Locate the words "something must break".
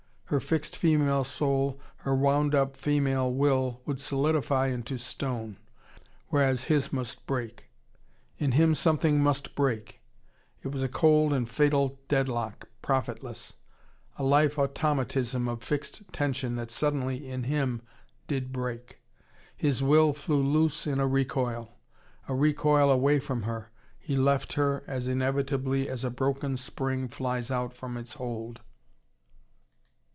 8.73-9.99